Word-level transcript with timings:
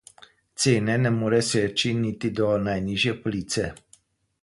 Cene 0.61 0.95
ne 1.03 1.11
more 1.17 1.43
seči 1.51 1.93
niti 2.01 2.33
do 2.41 2.51
najnižje 2.69 3.17
police. 3.27 3.73